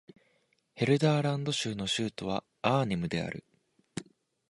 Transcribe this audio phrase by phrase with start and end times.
[0.73, 3.45] ヘルダーラント州の州都はアーネムである